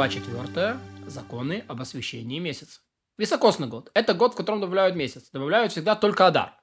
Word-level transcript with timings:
Глава 0.00 0.14
4. 0.14 0.78
Законы 1.08 1.62
об 1.68 1.82
освещении 1.82 2.38
месяца. 2.38 2.80
Високосный 3.18 3.68
год. 3.68 3.90
Это 3.92 4.14
год, 4.14 4.32
в 4.32 4.34
котором 4.34 4.62
добавляют 4.62 4.96
месяц. 4.96 5.28
Добавляют 5.30 5.72
всегда 5.72 5.94
только 5.94 6.26
Адар. 6.26 6.54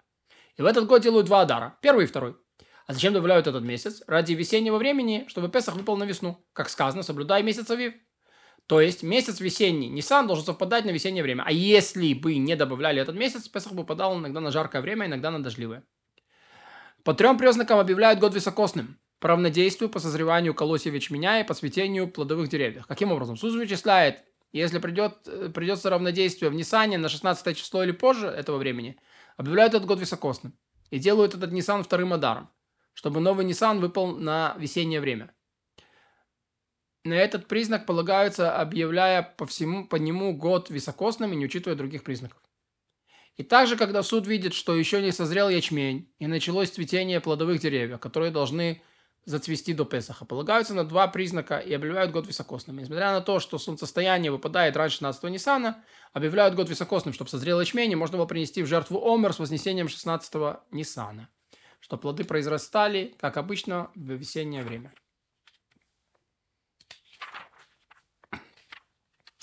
И 0.55 0.63
в 0.63 0.65
этот 0.65 0.88
год 0.88 1.04
делают 1.04 1.28
два 1.28 1.42
Адара. 1.42 1.78
Первый 1.84 2.05
и 2.05 2.08
второй. 2.08 2.36
А 2.88 2.94
зачем 2.94 3.13
добавляют 3.13 3.46
этот 3.46 3.62
месяц? 3.62 4.02
Ради 4.08 4.34
весеннего 4.34 4.79
времени, 4.79 5.26
чтобы 5.28 5.50
Песах 5.50 5.76
выпал 5.76 5.97
на 5.97 6.05
весну. 6.05 6.43
Как 6.52 6.68
сказано, 6.68 7.04
соблюдай 7.04 7.43
месяц 7.43 7.70
Авив. 7.70 7.93
То 8.65 8.81
есть 8.81 9.04
месяц 9.04 9.39
весенний 9.39 9.88
Нисан 9.88 10.25
должен 10.25 10.43
совпадать 10.43 10.85
на 10.85 10.89
весеннее 10.89 11.21
время. 11.21 11.43
А 11.45 11.51
если 11.51 12.15
бы 12.15 12.38
не 12.38 12.55
добавляли 12.55 12.99
этот 12.99 13.15
месяц, 13.15 13.47
Песах 13.47 13.73
бы 13.73 13.81
выпадал 13.81 14.17
иногда 14.17 14.39
на 14.39 14.49
жаркое 14.49 14.81
время, 14.81 15.05
иногда 15.05 15.29
на 15.29 15.43
дождливое. 15.43 15.83
По 17.04 17.13
трем 17.13 17.38
признакам 17.38 17.77
объявляют 17.77 18.19
год 18.19 18.33
високосным. 18.33 18.99
По 19.20 19.29
равнодействию, 19.29 19.89
по 19.89 19.99
созреванию 19.99 20.54
колосьев 20.54 20.93
ячменя 20.93 21.39
и 21.39 21.43
по 21.43 21.54
цветению 21.54 22.10
плодовых 22.10 22.50
деревьев. 22.50 22.86
Каким 22.86 23.11
образом? 23.11 23.36
Сузу 23.36 23.57
вычисляет, 23.57 24.23
если 24.51 24.78
придет, 24.78 25.15
э, 25.25 25.50
придется 25.50 25.89
равнодействие 25.89 26.51
в 26.51 26.54
Нисане 26.54 26.97
на 26.97 27.09
16 27.09 27.57
число 27.57 27.83
или 27.83 27.92
позже 27.92 28.28
этого 28.28 28.57
времени, 28.57 28.97
объявляют 29.36 29.73
этот 29.73 29.87
год 29.87 30.00
високосным. 30.00 30.57
И 30.92 31.00
делают 31.00 31.33
этот 31.33 31.51
Нисан 31.51 31.83
вторым 31.83 32.14
адаром, 32.14 32.50
чтобы 32.94 33.19
новый 33.19 33.44
Нисан 33.44 33.80
выпал 33.80 34.16
на 34.16 34.56
весеннее 34.58 35.02
время. 35.02 35.34
На 37.03 37.14
этот 37.14 37.47
признак 37.47 37.86
полагаются, 37.86 38.56
объявляя 38.56 39.23
по 39.23 39.45
всему 39.45 39.88
по 39.88 39.95
нему 39.95 40.36
год 40.36 40.70
високосным 40.70 41.34
и 41.34 41.36
не 41.36 41.45
учитывая 41.45 41.78
других 41.78 42.03
признаков. 42.03 42.42
И 43.36 43.44
также, 43.44 43.78
когда 43.78 44.02
суд 44.03 44.28
видит, 44.28 44.53
что 44.53 44.75
еще 44.75 45.02
не 45.02 45.11
созрел 45.11 45.47
ячмень 45.47 46.11
и 46.20 46.28
началось 46.28 46.72
цветение 46.72 47.22
плодовых 47.22 47.59
деревьев, 47.59 48.00
которые 48.00 48.31
должны 48.31 48.81
зацвести 49.27 49.73
до 49.73 49.83
Песаха, 49.83 50.23
полагаются 50.23 50.73
на 50.73 50.86
два 50.86 51.05
признака 51.09 51.58
и 51.58 51.73
объявляют 51.73 52.11
год 52.11 52.25
високосным. 52.27 52.77
Несмотря 52.77 53.11
на 53.11 53.19
то, 53.19 53.41
что 53.41 53.59
солнцестояние 53.59 54.31
выпадает 54.31 54.78
раньше 54.78 54.95
16 54.95 55.23
Ниссана, 55.25 55.84
объявляют 56.14 56.56
год 56.56 56.69
високосным, 56.69 57.14
чтобы 57.14 57.30
созрел 57.30 57.59
ячмень, 57.59 57.92
и 57.92 57.95
можно 57.95 58.17
было 58.17 58.25
принести 58.25 58.64
в 58.64 58.67
жертву 58.67 59.06
Омер 59.06 59.34
с 59.34 59.39
вознесением 59.39 59.89
16 59.89 60.34
Ниссана, 60.72 61.28
чтобы 61.81 62.02
плоды 62.02 62.23
произрастали, 62.23 63.16
как 63.19 63.36
обычно, 63.36 63.92
в 63.95 64.14
весеннее 64.14 64.64
время. 64.64 64.94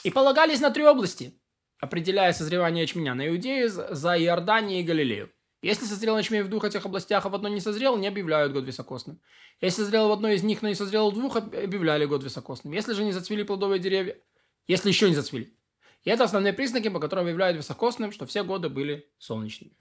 И 0.03 0.11
полагались 0.11 0.61
на 0.61 0.71
три 0.71 0.87
области, 0.87 1.39
определяя 1.79 2.33
созревание 2.33 2.85
ячменя 2.85 3.13
на 3.13 3.29
Иудею, 3.29 3.69
за 3.69 4.19
Иорданией 4.19 4.81
и 4.81 4.85
Галилею. 4.85 5.31
Если 5.65 5.87
созрел 5.87 6.19
ячмень 6.19 6.43
в 6.43 6.51
двух 6.51 6.65
этих 6.65 6.85
областях, 6.85 7.25
а 7.25 7.31
в 7.31 7.35
одной 7.35 7.51
не 7.51 7.61
созрел, 7.61 7.97
не 7.97 8.07
объявляют 8.07 8.53
год 8.53 8.67
високосным. 8.67 9.19
Если 9.63 9.81
созрел 9.81 10.09
в 10.09 10.13
одной 10.13 10.35
из 10.35 10.43
них, 10.43 10.61
но 10.61 10.69
не 10.69 10.75
созрел 10.75 11.11
в 11.11 11.15
двух, 11.15 11.37
объявляли 11.37 12.05
год 12.05 12.23
високосным. 12.23 12.75
Если 12.75 12.93
же 12.93 13.03
не 13.03 13.13
зацвели 13.13 13.45
плодовые 13.45 13.79
деревья, 13.79 14.21
если 14.67 14.91
еще 14.91 15.09
не 15.09 15.15
зацвели. 15.15 15.57
И 16.03 16.11
это 16.11 16.25
основные 16.25 16.53
признаки, 16.53 16.89
по 16.91 17.01
которым 17.01 17.25
объявляют 17.25 17.57
високосным, 17.57 18.13
что 18.13 18.27
все 18.27 18.45
годы 18.45 18.69
были 18.69 19.11
солнечными. 19.17 19.73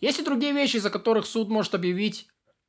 Есть 0.00 0.18
и 0.18 0.24
другие 0.24 0.52
вещи, 0.52 0.78
из-за 0.78 0.90
которых 0.90 1.26
суд 1.26 1.50
может 1.50 1.76
объявить 1.76 2.26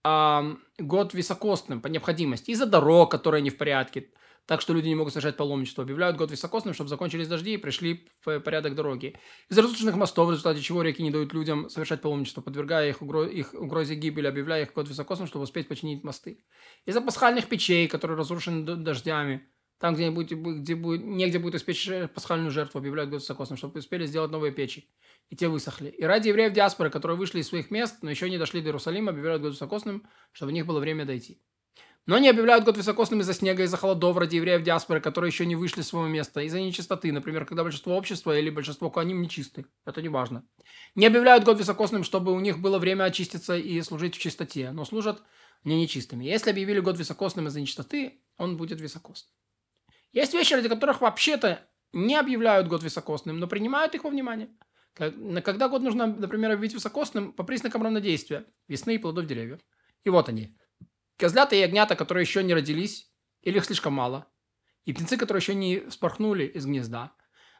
э, 0.07 0.83
год 0.83 1.13
високосным 1.13 1.81
по 1.81 1.87
необходимости. 1.87 2.51
Из-за 2.51 2.65
дорог, 2.65 3.11
которые 3.11 3.41
не 3.41 3.49
в 3.49 3.57
порядке, 3.57 4.09
так 4.47 4.61
что 4.61 4.73
люди 4.73 4.87
не 4.87 4.95
могут 4.95 5.13
совершать 5.13 5.35
паломничество. 5.35 5.83
Объявляют 5.83 6.15
год 6.15 6.31
високосным, 6.31 6.73
чтобы 6.73 6.89
закончились 6.89 7.27
дожди 7.27 7.55
и 7.55 7.57
пришли 7.57 8.07
в 8.25 8.39
порядок 8.39 8.75
дороги. 8.75 9.15
Из 9.49 9.57
разрушенных 9.57 9.97
мостов, 9.97 10.27
в 10.27 10.31
результате 10.31 10.61
чего 10.61 10.81
реки 10.81 11.03
не 11.03 11.11
дают 11.11 11.33
людям 11.33 11.69
совершать 11.69 12.01
паломничество, 12.01 12.41
подвергая 12.41 12.89
их, 12.89 13.01
угро... 13.01 13.25
их 13.25 13.53
угрозе 13.53 13.95
гибели, 13.95 14.25
объявляя 14.25 14.63
их 14.63 14.73
год 14.73 14.87
високосным, 14.87 15.27
чтобы 15.27 15.43
успеть 15.43 15.67
починить 15.67 16.05
мосты. 16.05 16.45
Из-за 16.85 17.01
пасхальных 17.01 17.47
печей, 17.47 17.89
которые 17.89 18.17
разрушены 18.17 18.63
дождями, 18.63 19.45
там, 19.79 19.93
где, 19.93 20.09
будет, 20.09 20.31
где 20.31 20.75
будет, 20.75 21.03
негде 21.03 21.39
будет 21.39 21.55
испечь 21.55 21.89
пасхальную 22.13 22.51
жертву, 22.51 22.79
объявляют 22.79 23.11
год 23.11 23.21
високосным, 23.21 23.57
чтобы 23.57 23.79
успели 23.79 24.05
сделать 24.05 24.31
новые 24.31 24.51
печи. 24.51 24.89
И 25.29 25.35
те 25.35 25.47
высохли. 25.47 25.89
И 25.89 26.03
ради 26.03 26.29
евреев 26.29 26.53
диаспоры, 26.53 26.89
которые 26.89 27.17
вышли 27.17 27.39
из 27.39 27.47
своих 27.47 27.69
мест, 27.69 27.97
но 28.01 28.09
еще 28.09 28.29
не 28.29 28.37
дошли 28.37 28.61
до 28.61 28.69
Иерусалима, 28.69 29.11
объявляют 29.11 29.41
год 29.41 29.53
високосным, 29.53 30.07
чтобы 30.31 30.51
у 30.51 30.55
них 30.55 30.65
было 30.65 30.79
время 30.79 31.05
дойти. 31.05 31.41
Но 32.07 32.15
они 32.15 32.29
объявляют 32.29 32.63
год 32.63 32.77
високосным 32.77 33.19
из-за 33.19 33.33
снега, 33.33 33.63
из-за 33.63 33.75
холодов 33.75 34.17
ради 34.17 34.37
евреев 34.37 34.63
диаспоры, 34.63 35.01
которые 35.01 35.27
еще 35.29 35.45
не 35.45 35.57
вышли 35.57 35.81
с 35.81 35.89
своего 35.89 36.07
места, 36.07 36.39
из-за 36.41 36.61
нечистоты, 36.61 37.11
например, 37.11 37.45
когда 37.45 37.63
большинство 37.63 37.97
общества 37.97 38.39
или 38.39 38.49
большинство 38.49 38.89
куаним 38.89 39.21
нечисты. 39.21 39.65
Это 39.85 40.01
не 40.01 40.07
важно. 40.07 40.47
Не 40.95 41.05
объявляют 41.05 41.43
год 41.43 41.59
високосным, 41.59 42.05
чтобы 42.05 42.31
у 42.31 42.39
них 42.39 42.59
было 42.59 42.79
время 42.79 43.03
очиститься 43.03 43.57
и 43.57 43.81
служить 43.81 44.15
в 44.15 44.19
чистоте, 44.19 44.71
но 44.71 44.85
служат 44.85 45.21
не 45.65 45.77
нечистыми. 45.81 46.23
Если 46.23 46.49
объявили 46.49 46.79
год 46.79 46.97
високосным 46.97 47.47
из-за 47.47 47.59
нечистоты, 47.59 48.21
он 48.37 48.55
будет 48.55 48.79
високосным. 48.79 49.29
Есть 50.13 50.33
вещи, 50.33 50.53
ради 50.53 50.69
которых 50.69 51.01
вообще-то 51.01 51.59
не 51.93 52.15
объявляют 52.15 52.67
год 52.67 52.83
високосным, 52.83 53.39
но 53.39 53.47
принимают 53.47 53.95
их 53.95 54.03
во 54.03 54.09
внимание. 54.09 54.49
Когда 54.93 55.69
год 55.69 55.81
нужно, 55.83 56.07
например, 56.07 56.51
объявить 56.51 56.73
високосным 56.73 57.31
по 57.33 57.43
признакам 57.43 57.83
равнодействия, 57.83 58.45
весны 58.67 58.95
и 58.95 58.97
плодов 58.97 59.25
деревьев. 59.25 59.59
И 60.03 60.09
вот 60.09 60.29
они. 60.29 60.57
Козлята 61.17 61.55
и 61.55 61.59
ягнята, 61.59 61.95
которые 61.95 62.23
еще 62.23 62.43
не 62.43 62.53
родились, 62.53 63.11
или 63.41 63.57
их 63.57 63.65
слишком 63.65 63.93
мало. 63.93 64.27
И 64.85 64.93
птенцы, 64.93 65.17
которые 65.17 65.41
еще 65.41 65.55
не 65.55 65.89
спорхнули 65.91 66.45
из 66.45 66.65
гнезда. 66.65 67.13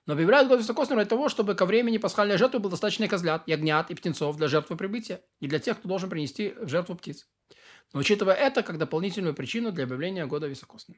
Но 0.06 0.14
объявляют 0.14 0.48
год 0.48 0.60
високосным 0.60 0.98
ради 0.98 1.10
того, 1.10 1.28
чтобы 1.28 1.54
ко 1.54 1.66
времени 1.66 1.98
пасхальной 1.98 2.38
жертвы 2.38 2.60
был 2.60 2.70
достаточно 2.70 3.08
козлят, 3.08 3.48
ягнят 3.48 3.92
и 3.92 3.96
птенцов 3.96 4.38
для 4.38 4.48
жертвы 4.48 4.78
прибытия 4.78 5.22
и 5.42 5.48
для 5.48 5.60
тех, 5.60 5.78
кто 5.78 5.90
должен 5.90 6.10
принести 6.10 6.54
в 6.62 6.70
жертву 6.70 6.96
птиц. 6.96 7.28
Но 7.94 8.00
учитывая 8.00 8.36
это 8.36 8.64
как 8.64 8.78
дополнительную 8.78 9.34
причину 9.34 9.72
для 9.72 9.84
объявления 9.84 10.26
года 10.26 10.48
високосным. 10.48 10.98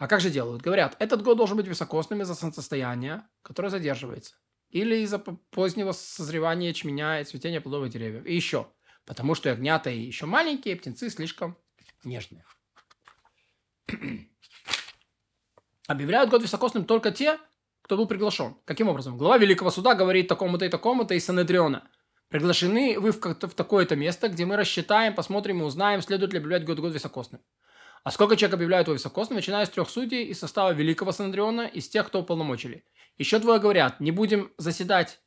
А 0.00 0.08
как 0.08 0.20
же 0.20 0.30
делают? 0.30 0.62
Говорят, 0.62 0.96
этот 0.98 1.22
год 1.22 1.36
должен 1.36 1.56
быть 1.56 1.68
високосным 1.68 2.22
из-за 2.22 2.34
солнцестояния, 2.34 3.28
которое 3.42 3.68
задерживается. 3.68 4.34
Или 4.70 4.96
из-за 5.02 5.18
позднего 5.18 5.92
созревания 5.92 6.70
ячменя 6.70 7.20
и 7.20 7.24
цветения 7.24 7.60
плодовых 7.60 7.92
деревьев. 7.92 8.26
И 8.26 8.34
еще– 8.34 8.66
потому 9.10 9.34
что 9.34 9.48
ягнята 9.48 9.90
еще 9.90 10.26
маленькие, 10.26 10.76
птенцы 10.76 11.10
слишком 11.10 11.56
нежные. 12.04 12.44
Объявляют 15.88 16.30
год 16.30 16.44
високосным 16.44 16.84
только 16.84 17.10
те, 17.10 17.38
кто 17.82 17.96
был 17.96 18.06
приглашен. 18.06 18.54
Каким 18.64 18.88
образом? 18.88 19.18
Глава 19.18 19.38
Великого 19.38 19.72
Суда 19.72 19.96
говорит 19.96 20.28
такому-то 20.28 20.64
и 20.64 20.68
такому-то 20.68 21.14
из 21.14 21.24
Санедриона. 21.24 21.88
Приглашены 22.28 23.00
вы 23.00 23.10
в, 23.10 23.20
в 23.20 23.54
такое-то 23.54 23.96
место, 23.96 24.28
где 24.28 24.46
мы 24.46 24.56
рассчитаем, 24.56 25.12
посмотрим 25.12 25.60
и 25.60 25.64
узнаем, 25.64 26.02
следует 26.02 26.32
ли 26.32 26.38
объявлять 26.38 26.64
год-год 26.64 26.94
високосным. 26.94 27.40
А 28.02 28.10
сколько 28.10 28.36
человек 28.36 28.54
объявляют 28.54 28.88
его 28.88 28.94
високосным, 28.94 29.36
начиная 29.36 29.66
с 29.66 29.70
трех 29.70 29.90
судей 29.90 30.24
из 30.24 30.38
состава 30.38 30.72
Великого 30.72 31.12
Санадриона, 31.12 31.62
из 31.62 31.88
тех, 31.88 32.06
кто 32.06 32.20
уполномочили. 32.20 32.84
Еще 33.18 33.38
двое 33.38 33.60
говорят, 33.60 34.00
не 34.00 34.10
будем 34.10 34.52
заседать 34.56 35.20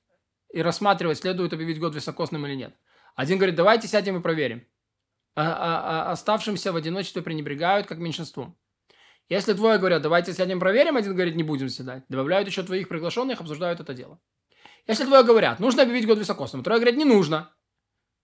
и 0.51 0.61
рассматривать, 0.61 1.19
следует 1.19 1.53
объявить 1.53 1.79
год 1.79 1.93
високосным 1.93 2.45
или 2.47 2.55
нет. 2.55 2.75
Один 3.15 3.37
говорит, 3.37 3.55
давайте 3.55 3.87
сядем 3.87 4.17
и 4.17 4.21
проверим. 4.21 4.65
А, 5.35 5.43
а, 5.43 6.09
а 6.09 6.11
оставшимся 6.11 6.71
в 6.71 6.75
одиночестве 6.75 7.21
пренебрегают 7.21 7.87
как 7.87 7.99
меньшинству. 7.99 8.55
Если 9.29 9.53
двое 9.53 9.77
говорят, 9.77 10.01
давайте 10.01 10.33
сядем 10.33 10.59
проверим, 10.59 10.97
один 10.97 11.13
говорит, 11.13 11.35
не 11.35 11.43
будем 11.43 11.69
седать. 11.69 12.03
Добавляют 12.09 12.47
еще 12.47 12.63
твоих 12.63 12.89
приглашенных, 12.89 13.39
обсуждают 13.39 13.79
это 13.79 13.93
дело. 13.93 14.19
Если 14.85 15.05
двое 15.05 15.23
говорят, 15.23 15.59
нужно 15.59 15.83
объявить 15.83 16.07
год 16.07 16.17
високосным, 16.17 16.63
трое 16.63 16.79
говорят, 16.79 16.97
не 16.97 17.05
нужно. 17.05 17.52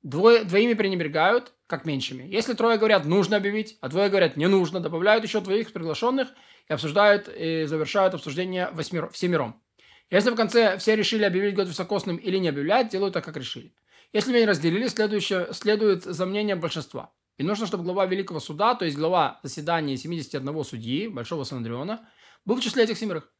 Двое, 0.01 0.43
двоими 0.45 0.73
пренебрегают, 0.73 1.53
как 1.67 1.85
меньшими. 1.85 2.23
Если 2.23 2.53
трое 2.53 2.77
говорят, 2.77 3.05
нужно 3.05 3.37
объявить, 3.37 3.77
а 3.81 3.89
двое 3.89 4.09
говорят, 4.09 4.37
не 4.37 4.47
нужно, 4.47 4.79
добавляют 4.79 5.23
еще 5.23 5.41
двоих 5.41 5.73
приглашенных 5.73 6.29
и 6.69 6.73
обсуждают 6.73 7.27
и 7.27 7.65
завершают 7.65 8.13
обсуждение 8.13 8.69
восьмер, 8.71 9.09
всемиром. 9.09 9.61
Если 10.09 10.31
в 10.31 10.35
конце 10.35 10.77
все 10.77 10.95
решили 10.95 11.23
объявить 11.23 11.55
год 11.55 11.67
високосным 11.67 12.15
или 12.15 12.37
не 12.37 12.49
объявлять, 12.49 12.89
делают 12.89 13.13
так, 13.13 13.25
как 13.25 13.37
решили. 13.37 13.73
Если 14.13 14.31
мы 14.31 14.45
разделили, 14.45 14.87
следующее 14.87 15.53
следует 15.53 16.03
за 16.03 16.25
мнением 16.25 16.59
большинства. 16.59 17.13
И 17.37 17.43
нужно, 17.43 17.67
чтобы 17.67 17.83
глава 17.83 18.05
Великого 18.05 18.39
Суда, 18.39 18.73
то 18.75 18.85
есть 18.85 18.97
глава 18.97 19.39
заседания 19.43 19.95
71 19.97 20.63
судьи, 20.63 21.07
Большого 21.07 21.43
Санадриона, 21.43 22.09
был 22.45 22.55
в 22.55 22.61
числе 22.61 22.85
этих 22.85 22.97
семерых. 22.97 23.31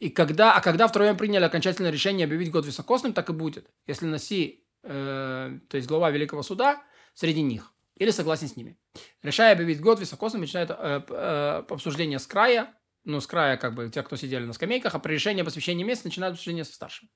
И 0.00 0.08
когда, 0.08 0.54
а 0.54 0.60
когда 0.60 0.88
втроем 0.88 1.16
приняли 1.16 1.44
окончательное 1.44 1.90
решение 1.90 2.24
объявить 2.24 2.50
год 2.50 2.66
високосным, 2.66 3.12
так 3.12 3.30
и 3.30 3.32
будет. 3.32 3.70
Если 3.86 4.06
носи, 4.06 4.59
э, 4.82 5.58
то 5.68 5.76
есть 5.76 5.88
глава 5.88 6.10
Великого 6.10 6.42
Суда, 6.42 6.82
среди 7.14 7.42
них. 7.42 7.72
Или 7.96 8.10
согласен 8.10 8.48
с 8.48 8.56
ними. 8.56 8.78
Решая 9.22 9.52
объявить 9.52 9.80
год 9.80 10.00
високосным, 10.00 10.40
начинает 10.40 10.70
э, 10.70 11.02
э, 11.08 11.62
обсуждение 11.68 12.18
с 12.18 12.26
края, 12.26 12.74
ну, 13.04 13.20
с 13.20 13.26
края, 13.26 13.56
как 13.56 13.74
бы, 13.74 13.90
те, 13.90 14.02
кто 14.02 14.16
сидели 14.16 14.44
на 14.44 14.52
скамейках, 14.52 14.94
а 14.94 14.98
при 14.98 15.14
решении 15.14 15.42
об 15.42 15.48
освящении 15.48 15.84
места 15.84 16.06
начинают 16.06 16.34
обсуждение 16.34 16.64
со 16.64 16.72
старшим. 16.72 17.08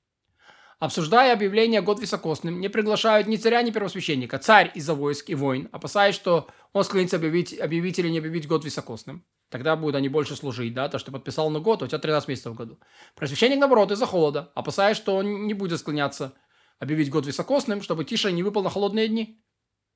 Обсуждая 0.77 1.31
объявление 1.31 1.81
год 1.81 2.01
високосным, 2.01 2.59
не 2.59 2.67
приглашают 2.67 3.27
ни 3.27 3.37
царя, 3.37 3.61
ни 3.61 3.71
первосвященника. 3.71 4.39
Царь 4.39 4.71
из-за 4.75 4.93
войск 4.93 5.29
и 5.29 5.35
войн, 5.35 5.69
опасаясь, 5.71 6.15
что 6.15 6.49
он 6.73 6.83
склонится 6.83 7.15
объявить, 7.15 7.57
объявить 7.57 7.97
или 7.97 8.09
не 8.09 8.17
объявить 8.17 8.47
год 8.47 8.65
високосным. 8.65 9.25
Тогда 9.49 9.77
будут 9.77 9.95
они 9.95 10.09
больше 10.09 10.35
служить, 10.35 10.73
да, 10.73 10.89
то, 10.89 10.99
что 10.99 11.13
подписал 11.13 11.49
на 11.49 11.59
год, 11.59 11.81
у 11.81 11.87
тебя 11.87 11.99
13 11.99 12.27
месяцев 12.27 12.51
в 12.51 12.55
году. 12.55 12.79
Просвященник, 13.15 13.59
наоборот, 13.59 13.91
из-за 13.91 14.05
холода, 14.05 14.51
опасаясь, 14.53 14.97
что 14.97 15.15
он 15.15 15.47
не 15.47 15.53
будет 15.53 15.79
склоняться 15.79 16.33
объявить 16.79 17.09
год 17.09 17.25
високосным, 17.25 17.81
чтобы 17.81 18.05
Тиша 18.05 18.31
не 18.31 18.43
выпал 18.43 18.63
на 18.63 18.69
холодные 18.69 19.07
дни. 19.07 19.41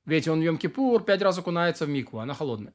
Ведь 0.06 0.28
он 0.28 0.40
в 0.40 0.44
Йом-Кипур 0.44 1.04
пять 1.04 1.22
раз 1.22 1.38
окунается 1.38 1.86
в 1.86 1.88
микву, 1.88 2.20
она 2.20 2.34
холодная. 2.34 2.74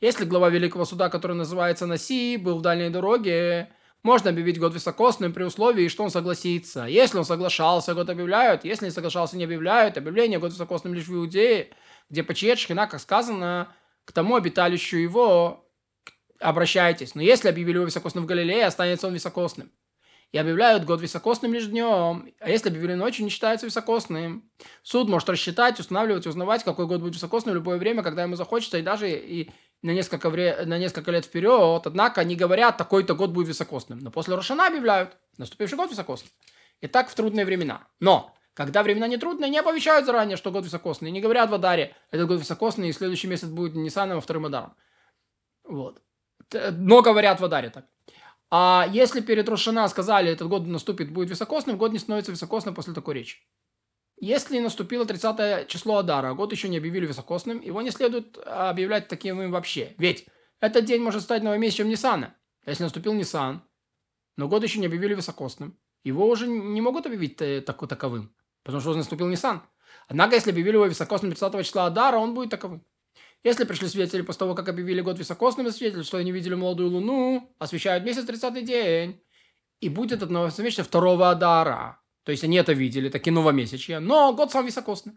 Если 0.00 0.24
глава 0.24 0.50
Великого 0.50 0.84
Суда, 0.84 1.08
который 1.08 1.36
называется 1.36 1.86
Наси, 1.86 2.36
был 2.36 2.58
в 2.58 2.62
дальней 2.62 2.90
дороге, 2.90 3.70
можно 4.02 4.30
объявить 4.30 4.58
год 4.58 4.74
високосным 4.74 5.32
при 5.32 5.44
условии, 5.44 5.88
что 5.88 6.04
он 6.04 6.10
согласится. 6.10 6.84
Если 6.84 7.16
он 7.16 7.24
соглашался, 7.24 7.94
год 7.94 8.10
объявляют. 8.10 8.64
Если 8.64 8.84
не 8.84 8.90
соглашался, 8.90 9.36
не 9.36 9.44
объявляют. 9.44 9.96
Объявление 9.96 10.38
год 10.38 10.52
високосным 10.52 10.92
лишь 10.94 11.08
в 11.08 11.14
Иудее, 11.14 11.70
где 12.10 12.22
почиет 12.22 12.58
шхина, 12.58 12.86
как 12.86 13.00
сказано, 13.00 13.68
к 14.04 14.12
тому 14.12 14.36
обиталищу 14.36 14.98
его 14.98 15.64
обращайтесь. 16.38 17.14
Но 17.14 17.22
если 17.22 17.48
объявили 17.48 17.76
его 17.76 17.86
високосным 17.86 18.24
в 18.24 18.26
Галилее, 18.26 18.66
останется 18.66 19.06
он 19.06 19.14
високосным 19.14 19.72
и 20.34 20.36
объявляют 20.36 20.84
год 20.84 21.00
високосным 21.00 21.54
лишь 21.54 21.66
днем, 21.66 22.28
а 22.40 22.50
если 22.50 22.68
объявили 22.68 22.94
ночью, 22.94 23.24
не 23.24 23.30
считается 23.30 23.66
високосным. 23.66 24.50
Суд 24.82 25.08
может 25.08 25.28
рассчитать, 25.28 25.78
устанавливать, 25.78 26.26
узнавать, 26.26 26.64
какой 26.64 26.88
год 26.88 27.02
будет 27.02 27.14
високосным 27.14 27.52
в 27.52 27.54
любое 27.54 27.78
время, 27.78 28.02
когда 28.02 28.24
ему 28.24 28.34
захочется, 28.34 28.78
и 28.78 28.82
даже 28.82 29.08
и 29.08 29.52
на 29.82 29.92
несколько, 29.92 30.30
вре... 30.30 30.64
на 30.66 30.76
несколько 30.76 31.12
лет 31.12 31.24
вперед. 31.24 31.82
Однако 31.86 32.20
они 32.20 32.34
говорят, 32.34 32.76
такой-то 32.76 33.14
год 33.14 33.30
будет 33.30 33.46
високосным. 33.46 34.00
Но 34.00 34.10
после 34.10 34.34
Рошана 34.34 34.66
объявляют, 34.66 35.16
наступивший 35.38 35.78
год 35.78 35.92
високосным. 35.92 36.32
И 36.80 36.88
так 36.88 37.10
в 37.10 37.14
трудные 37.14 37.46
времена. 37.46 37.86
Но 38.00 38.34
когда 38.54 38.82
времена 38.82 39.06
не 39.06 39.18
трудные, 39.18 39.50
не 39.50 39.58
оповещают 39.58 40.04
заранее, 40.04 40.36
что 40.36 40.50
год 40.50 40.64
високосный. 40.64 41.12
Не 41.12 41.20
говорят 41.20 41.48
в 41.48 41.54
Адаре, 41.54 41.94
этот 42.10 42.26
год 42.26 42.40
високосный, 42.40 42.88
и 42.88 42.92
следующий 42.92 43.28
месяц 43.28 43.46
будет 43.46 43.76
Ниссаном, 43.76 44.18
а 44.18 44.20
вторым 44.20 44.46
Адаром. 44.46 44.74
Вот. 45.62 46.02
Но 46.52 47.02
говорят 47.02 47.38
в 47.38 47.44
Адаре 47.44 47.70
так. 47.70 47.84
А 48.56 48.88
если 48.92 49.20
перед 49.20 49.48
Рошана 49.48 49.88
сказали, 49.88 50.30
этот 50.30 50.48
год 50.48 50.64
наступит, 50.68 51.10
будет 51.10 51.28
високосным, 51.28 51.76
год 51.76 51.90
не 51.90 51.98
становится 51.98 52.30
високосным 52.30 52.72
после 52.72 52.94
такой 52.94 53.14
речи. 53.14 53.38
Если 54.20 54.60
наступило 54.60 55.04
30 55.04 55.66
число 55.66 55.96
Адара, 55.96 56.30
а 56.30 56.34
год 56.34 56.52
еще 56.52 56.68
не 56.68 56.78
объявили 56.78 57.04
високосным, 57.04 57.60
его 57.60 57.82
не 57.82 57.90
следует 57.90 58.38
объявлять 58.46 59.08
таким 59.08 59.50
вообще. 59.50 59.96
Ведь 59.98 60.28
этот 60.60 60.84
день 60.84 61.02
может 61.02 61.22
стать 61.22 61.42
новомесячем 61.42 61.88
Ниссана. 61.88 62.36
Если 62.64 62.84
наступил 62.84 63.12
Ниссан, 63.14 63.64
но 64.36 64.46
год 64.46 64.62
еще 64.62 64.78
не 64.78 64.86
объявили 64.86 65.16
високосным, 65.16 65.76
его 66.04 66.28
уже 66.28 66.46
не 66.46 66.80
могут 66.80 67.06
объявить 67.06 67.64
тако 67.66 67.88
таковым, 67.88 68.36
потому 68.62 68.80
что 68.80 68.90
уже 68.90 68.98
наступил 68.98 69.26
Ниссан. 69.26 69.64
Однако, 70.06 70.36
если 70.36 70.52
объявили 70.52 70.76
его 70.76 70.86
високосным 70.86 71.32
30 71.32 71.66
числа 71.66 71.86
Адара, 71.86 72.18
он 72.18 72.34
будет 72.34 72.50
таковым. 72.50 72.86
Если 73.44 73.64
пришли 73.64 73.88
свидетели 73.88 74.22
после 74.22 74.38
того, 74.40 74.54
как 74.54 74.70
объявили 74.70 75.02
год 75.02 75.18
високосным, 75.18 75.70
свидетели, 75.70 76.02
что 76.02 76.16
они 76.16 76.32
видели 76.32 76.54
молодую 76.54 76.88
луну, 76.88 77.54
освещают 77.58 78.02
месяц 78.02 78.24
30 78.24 78.64
день. 78.64 79.22
И 79.80 79.90
будет 79.90 80.22
это 80.22 80.32
новомесячие 80.32 80.82
второго 80.82 81.30
Адара. 81.30 82.00
То 82.22 82.32
есть 82.32 82.42
они 82.42 82.56
это 82.56 82.72
видели, 82.72 83.10
таки 83.10 83.30
новомесячье, 83.30 83.98
но 83.98 84.32
год 84.32 84.50
сам 84.50 84.64
високосный. 84.64 85.12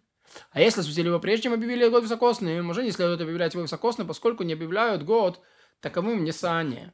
А 0.52 0.60
если 0.60 0.82
свидетели 0.82 1.08
его 1.08 1.22
прежде 1.22 1.44
чем 1.44 1.54
объявили 1.54 1.88
год 1.88 2.04
високосным, 2.04 2.70
уже 2.70 2.84
не 2.84 2.92
следует 2.92 3.22
объявлять 3.22 3.54
его 3.54 3.64
високосным, 3.64 4.06
поскольку 4.06 4.44
не 4.44 4.54
объявляют 4.54 5.04
год 5.04 5.40
таковым 5.80 6.26
не 6.26 6.34
сане. 6.34 6.94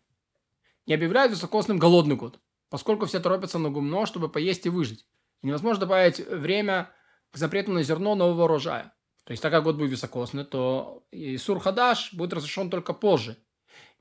Не 0.86 0.94
объявляют 0.94 1.32
високосным 1.32 1.80
голодный 1.80 2.16
год, 2.16 2.40
поскольку 2.70 3.08
все 3.08 3.20
торопятся 3.20 3.58
на 3.58 3.72
гумно, 3.72 4.06
чтобы 4.06 4.30
поесть 4.30 4.68
и 4.68 4.70
выжить. 4.70 5.08
И 5.42 5.48
невозможно 5.48 5.80
добавить 5.80 6.20
время 6.20 6.92
к 7.32 7.38
запрету 7.38 7.72
на 7.72 7.82
зерно 7.82 8.14
нового 8.14 8.44
урожая. 8.44 8.94
То 9.26 9.32
есть, 9.32 9.42
так 9.42 9.52
как 9.52 9.64
год 9.64 9.78
будет 9.78 9.92
високосный, 9.92 10.44
то 10.44 11.06
и 11.12 11.38
Сур 11.38 11.60
Хадаш 11.60 12.14
будет 12.14 12.34
разрешен 12.34 12.70
только 12.70 12.94
позже. 12.94 13.38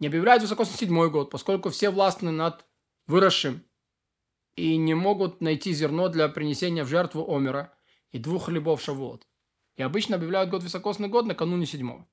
Не 0.01 0.09
объявляют 0.09 0.43
високосный 0.43 0.77
седьмой 0.77 1.11
год, 1.11 1.31
поскольку 1.31 1.71
все 1.71 1.91
властны 1.91 2.33
над 2.33 2.65
выросшим 3.07 3.65
и 4.57 4.77
не 4.77 4.95
могут 4.95 5.41
найти 5.41 5.73
зерно 5.73 6.09
для 6.09 6.29
принесения 6.29 6.85
в 6.85 6.89
жертву 6.89 7.25
Омера 7.35 7.73
и 8.11 8.19
двух 8.19 8.47
хлебов 8.47 8.83
Шавуот. 8.83 9.27
И 9.77 9.83
обычно 9.83 10.17
объявляют 10.17 10.51
год 10.51 10.63
високосный 10.63 11.09
год 11.09 11.27
накануне 11.27 11.67
седьмого. 11.67 12.07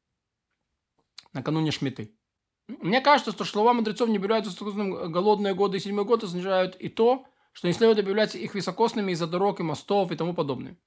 Накануне 1.33 1.71
Шмиты. 1.71 2.15
Мне 2.67 3.01
кажется, 3.01 3.31
что 3.31 3.43
слова 3.43 3.73
мудрецов 3.73 4.09
не 4.09 4.17
объявляют 4.17 4.45
високосным 4.45 5.11
голодные 5.11 5.55
годы 5.55 5.77
и 5.77 5.79
седьмой 5.79 6.05
год 6.05 6.23
означают 6.23 6.75
и 6.75 6.87
то, 6.87 7.25
что 7.51 7.67
не 7.67 7.73
следует 7.73 7.99
объявлять 7.99 8.35
их 8.35 8.53
високосными 8.53 9.11
из-за 9.11 9.27
дорог 9.27 9.59
и 9.59 9.63
мостов 9.63 10.11
и 10.11 10.15
тому 10.15 10.33
подобное. 10.35 10.77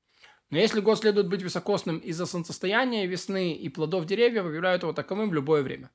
Но 0.52 0.58
если 0.58 0.81
год 0.81 0.99
следует 0.99 1.28
быть 1.28 1.40
високосным 1.40 1.96
из-за 1.96 2.26
солнцестояния, 2.26 3.06
весны 3.06 3.54
и 3.54 3.70
плодов 3.70 4.04
деревьев, 4.04 4.44
объявляют 4.44 4.82
его 4.82 4.93
таковым 4.93 5.31
в 5.31 5.34
любое 5.34 5.62
время. 5.62 5.90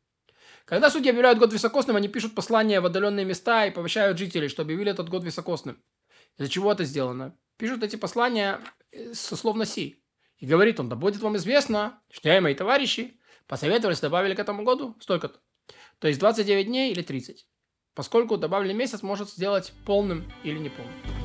Когда 0.65 0.89
судьи 0.89 1.11
объявляют 1.11 1.37
год 1.37 1.53
високосным, 1.53 1.95
они 1.95 2.07
пишут 2.07 2.33
послания 2.33 2.81
в 2.81 2.87
отдаленные 2.87 3.23
места 3.23 3.67
и 3.67 3.71
повышают 3.71 4.17
жителей, 4.17 4.47
что 4.47 4.63
объявили 4.63 4.89
этот 4.89 5.09
год 5.09 5.23
високосным. 5.23 5.79
Из-за 6.39 6.49
чего 6.49 6.71
это 6.71 6.85
сделано? 6.85 7.37
Пишут 7.57 7.83
эти 7.83 7.97
послания 7.97 8.59
э, 8.91 9.13
со 9.13 9.35
слов 9.35 9.57
Наси. 9.57 10.03
И 10.39 10.47
говорит 10.47 10.79
он, 10.79 10.89
да 10.89 10.95
будет 10.95 11.21
вам 11.21 11.37
известно, 11.37 12.01
что 12.09 12.29
я 12.29 12.37
и 12.37 12.41
мои 12.41 12.55
товарищи 12.55 13.19
посоветовались, 13.45 13.99
добавили 13.99 14.33
к 14.33 14.39
этому 14.39 14.63
году 14.63 14.95
столько-то. 14.99 15.39
То 15.99 16.07
есть 16.07 16.19
29 16.19 16.65
дней 16.65 16.91
или 16.91 17.03
30. 17.03 17.47
Поскольку 17.93 18.37
добавленный 18.37 18.73
месяц 18.73 19.03
может 19.03 19.29
сделать 19.29 19.71
полным 19.85 20.25
или 20.43 20.57
неполным. 20.57 21.16